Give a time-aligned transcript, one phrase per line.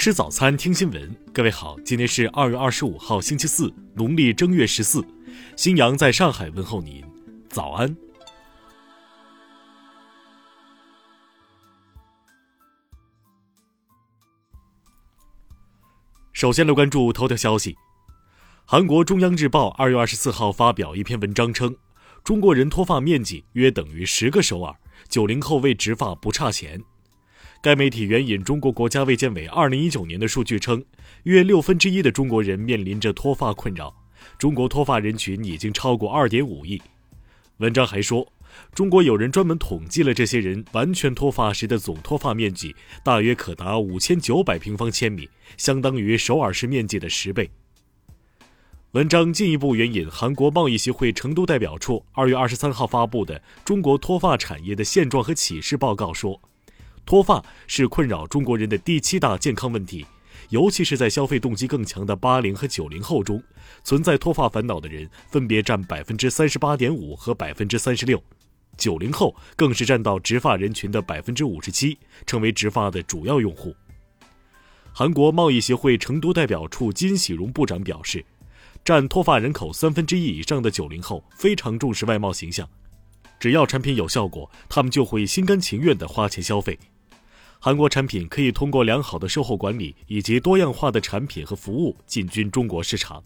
[0.00, 1.14] 吃早餐，听新闻。
[1.30, 5.06] 各位好，今天是二月二十五号，星期四，农历正月十四。
[5.58, 7.04] 新阳在上海问候您，
[7.50, 7.94] 早安。
[16.32, 17.76] 首先来关注头条消息。
[18.64, 21.76] 韩国中央日报二月二十四号发表一篇文章称，
[22.24, 24.74] 中国人脱发面积约等于十个首尔，
[25.10, 26.82] 九零后为植发不差钱。
[27.62, 30.82] 该媒体援引中国国家卫健委二零一九年的数据称，
[31.24, 33.94] 约六分之一的中国人面临着脱发困扰，
[34.38, 36.80] 中国脱发人群已经超过二点五亿。
[37.58, 38.32] 文章还说，
[38.72, 42.74] 中国有人专门统计了这些人完全脱发时的总脱发面积，
[43.04, 47.50] 大约可达五千九百平方千米，相当于首尔市面积的十倍。
[48.92, 56.40] 文章进一步援引韩国贸易协会成都代表处二月二十三号发布的《中国脱发产业的现状和启示》报告说。
[57.04, 60.06] 脱发是困扰中国人的第七大健康问题，
[60.50, 63.42] 尤其是在消费动机更强的八零和九零后中，
[63.82, 68.22] 存在脱发烦恼的人分别占百分之三十八点五和百分之三十六，
[68.76, 73.74] 九零后更是占到植发人群的百分之五十七，成为植发的主要用户。
[74.92, 78.24] 韩国贸易协会成都代表处金喜荣部长表示，
[78.84, 82.68] 占脱发人口三分之一以上的九零后非常重视外貌形象。
[83.40, 86.78] 只要产品有效果，他们就会心甘情愿地花钱消费。
[87.58, 93.24] 韩国产品可以通过良好的售后管理以及多样化的产品和服务进军中国市场。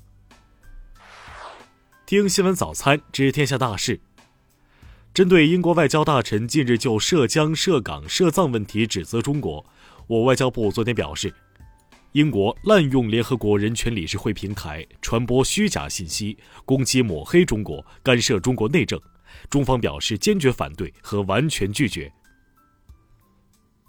[2.06, 4.00] 听新闻早餐知天下大事。
[5.12, 9.64] 针对英国外交大臣近日就涉疆、涉港、涉藏问题指责中国，
[10.06, 11.32] 我外交部昨天表示，
[12.12, 19.00] 英国滥用联合国人权理事会平台传播虚假信息，攻击抹黑中国，干涉中国内政。
[19.48, 22.12] 中方表示坚决反对和完全拒绝。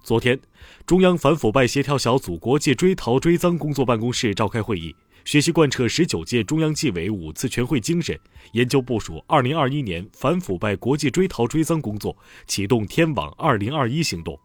[0.04, 0.40] 昨天，
[0.86, 8.16] 中央反腐败协调小组国际追逃追赃工作办公室召开会议，学习贯彻十九届中央纪委五次全会精神，
[8.52, 14.40] 研究部署二零二一年反腐败国际追逃追赃工作，启动“天网二零二一”行动。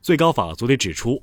[0.00, 1.20] 最高法昨天指出，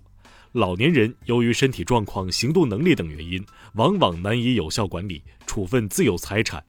[0.52, 3.42] 老年人由于身体状况、行动能力等原因，
[3.76, 6.62] 往往难以有效管理处分自有财产。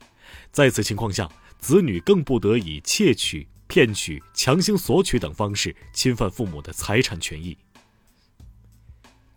[0.50, 7.56] 在此情况下，子女更不得以窃取、骗取、强行索取等方式侵犯父母的财产权益。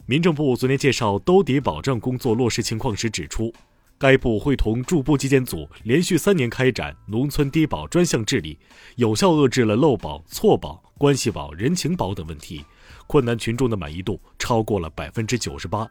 [0.05, 3.53] 民政部昨天介绍兜底保障工作落实情况时指出，
[3.97, 8.59] 该部会同驻部纪检组连续三年开展农村低保专项治理，
[8.95, 12.65] 有效遏制了漏保、错保、关系保、人情保等问题，
[13.07, 15.87] 困难群众的满意度超过了百分之九十八。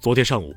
[0.00, 0.54] 昨天上午。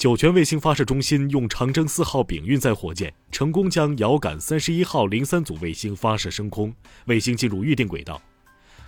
[0.00, 6.74] 酒泉卫星发射中心用长征四号丙运载火箭成功将遥感三十一号零三组卫星发射升空，
[7.04, 8.18] 卫星进入预定轨道。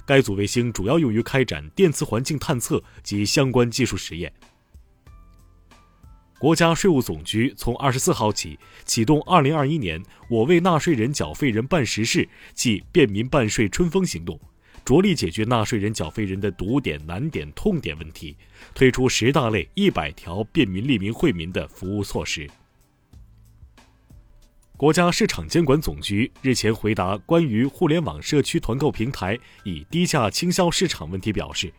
[0.06, 4.32] 该组卫星主要用于开展电磁环境探测及相关技术实验。
[6.38, 14.40] 国家税务总局从二十四号起启动二零二一年“我为纳税人缴费人办实事”暨便民办税春风行动。
[14.84, 18.36] 着力解决纳税人、缴费人的堵点、难点、痛点问题，
[18.74, 22.50] 推出十大类、一百条便民、利民、惠民的服务措施。
[24.76, 31.72] 国家市场监管总局日前回答关于互联网社区团购平台以低价倾销市场问题表示，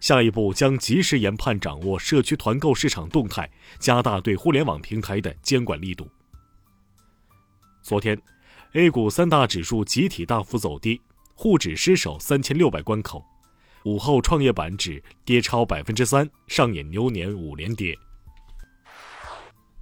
[0.00, 3.50] 下一步将及时研判掌握社区团购市场动态，
[3.80, 6.08] 加大对互联网平台的监管力度。
[7.82, 8.16] 昨天
[8.74, 11.00] ，A 股三大指数集体大幅走低。
[11.34, 13.22] 沪指失守三千六百关口，
[13.84, 17.94] 午后创业板指跌超百分之三，上演牛年五连跌。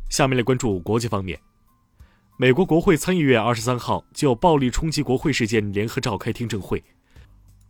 [0.09, 1.39] 下面来关注国际方面，
[2.39, 6.83] 美国国会参议院二十三号就暴力冲击国会事件联合召开听证会，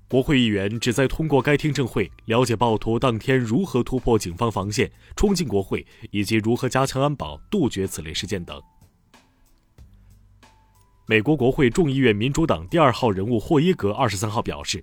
[0.09, 8.61] 国会议员旨在通过该听证会了解暴徒当天如何突破警方防线冲进国会，以及如何加强安保杜绝此类事件等。
[11.07, 14.83] 美国国会众议院民主党第二号人物霍伊格二十三号表示，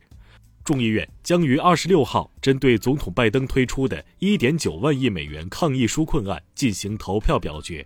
[0.66, 7.86] 众议院将于二十六号针对总统拜登推出的一点九万亿美元抗疫纾困案进行投票表决。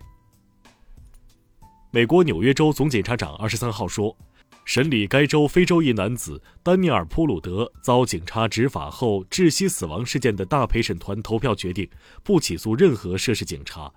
[1.92, 4.16] 美国纽约州总检察长二十三号说，
[4.64, 11.88] 审理该州非洲裔男子丹尼尔·普鲁德遭警察执法后窒息死亡事件的大陪审团投票决定，
[12.24, 13.92] 不起诉任何涉事警察。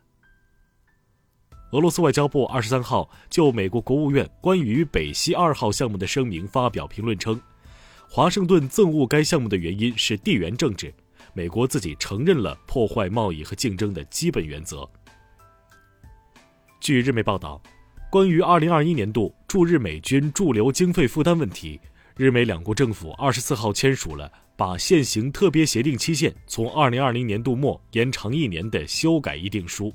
[1.72, 7.40] 俄罗斯外交部二十三号就美国国务院关于北溪二号项目的声明发表评论称，
[8.10, 10.94] 华盛顿憎恶该项目的原因是地缘政治，
[11.34, 14.90] 美国自己承认了破坏贸易和竞争的基本原则。
[16.80, 17.62] 据日媒报道，
[18.10, 21.78] 关于二零二一年度驻日美军驻留经费负担问题，
[22.16, 29.94] 日美两国政府二十四号签署了把现行特别协定期限从二零二零年度末延长一年的修改议定书。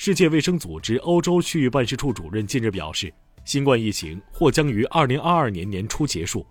[0.00, 3.12] 世界卫生组织欧洲区域办事处主任近日表示，
[3.44, 6.46] 新冠疫情或将于二零二二年年初结束，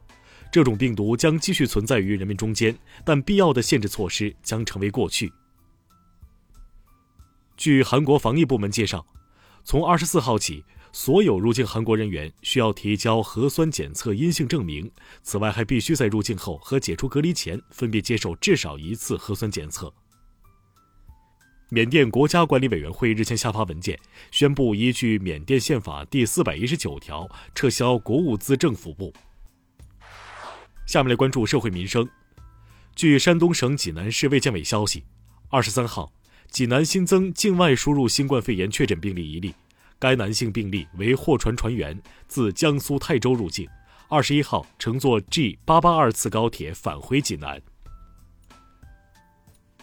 [0.51, 5.31] 这种病毒将继续存在于人们中间，但必要的限制措施将成为过去。
[7.55, 9.07] 据韩国防疫部门介绍，
[9.63, 10.61] 从二十四号起，
[10.91, 14.91] 所有入境韩国人员需要提交核酸检测阴性证明，
[15.23, 19.91] 此外还必须在入境后和解除隔离前分别接受至少一次核酸检测。
[21.69, 23.99] 缅甸国家管理委员会日前下发文件，
[24.31, 29.13] 宣布依据缅甸宪法第四百一十九条撤销国务资政府部。
[30.85, 32.07] 下面来关注社会民生。
[32.95, 35.03] 据山东省济南市卫健委消息，
[35.49, 36.09] 二十三号，
[36.49, 39.53] 济南新增境外输入新冠肺炎确诊病例一例，
[39.99, 43.67] 该男性病例为货船船员，自江苏泰州入境，
[44.07, 47.61] 二十一号乘坐 G 八八二次高铁返回济南。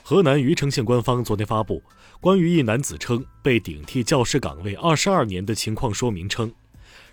[0.06, 1.82] 河南虞城县官方昨天发布
[2.20, 6.52] 关于一男子称被顶替教师岗位二十二年的情况说明称，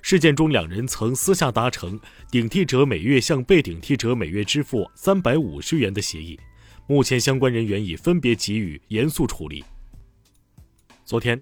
[0.01, 1.97] 事件中两人曾私下达成
[2.29, 6.37] 顶替者每月向被顶替者每月支付三百五十元的协议，
[6.85, 9.63] 目前相关人员已分别给予严肃处理。
[11.05, 11.41] 昨天，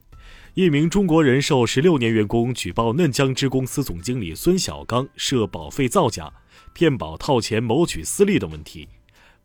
[0.54, 6.31] 一名中国人寿十六年员工举报嫩江支公司总经理孙小刚涉保费造假、
[6.75, 8.88] 骗保套钱谋取私利等问题。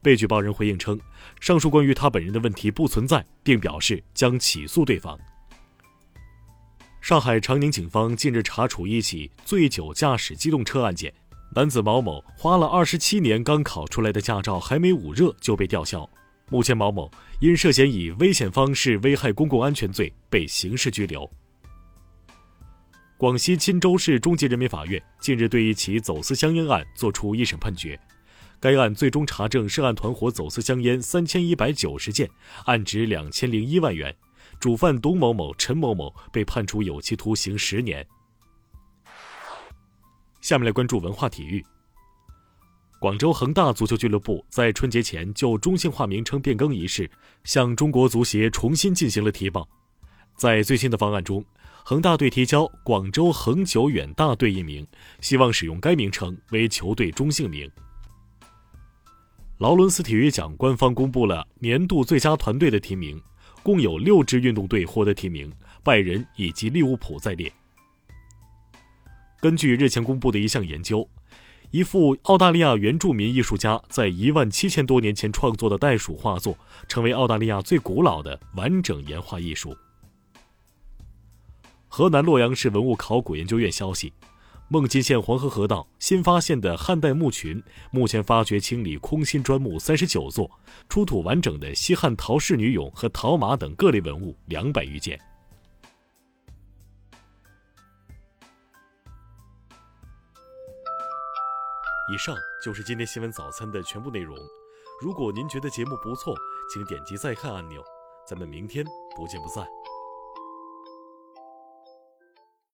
[0.04, 1.00] 被举报人回应称，
[1.40, 5.18] 上述关于他本人的问题不存在，并表示将起诉对方。
[7.00, 11.10] 上海长宁警方近日查处一起醉酒驾驶机动车案件，
[11.54, 16.08] 男子毛某花了二十七年刚考出来的驾照还没捂热就被吊销。
[16.50, 17.10] 目前，毛某
[17.40, 21.28] 因涉嫌以危险方式危害公共安全罪被刑事拘留。
[23.16, 27.98] 广西钦州市中级人民法院近日对一起走私香烟案作出一审判决。
[28.64, 32.26] 该案最终查证涉案团伙走私香烟三千一百九十件，
[32.64, 34.16] 案值两千零一万元。
[34.58, 38.06] 主犯董某某、陈某某被判处有期徒刑十年。
[40.40, 41.62] 下面来关注文化体育。
[42.98, 47.10] 广州恒大足球俱乐部在春节前就中性化名称变更一事
[47.42, 49.68] 向中国足协重新进行了提报。
[50.36, 51.44] 在最新的方案中，
[51.84, 54.86] 恒大队提交“广州恒久远大队”一名，
[55.20, 57.70] 希望使用该名称为球队中性名。
[59.58, 63.22] 劳伦斯体育奖官方公布了年度最佳团队的提名，
[63.62, 65.52] 共有六支运动队获得提名，
[65.84, 67.52] 拜仁以及利物浦在列。
[69.40, 71.08] 根据日前公布的一项研究，
[71.70, 76.58] 一幅澳大利亚原住民艺术家在一万七千多年前创作的袋鼠画作，
[76.88, 79.76] 成为澳大利亚最古老的完整岩画艺术。
[81.86, 84.12] 河南洛阳市文物考古研究院消息。
[84.68, 90.50] 孟津县黄河河道新发现的汉代墓群，目前发掘清理空心砖墓三十九座，
[90.88, 95.20] 出土完整的西汉陶氏女俑和陶马等各类文物两百余件。
[102.12, 104.36] 以上就是今天新闻早餐的全部内容。
[105.00, 106.34] 如果您觉得节目不错，
[106.72, 107.82] 请点击再看按钮。
[108.26, 108.84] 咱们明天
[109.16, 109.66] 不见不散。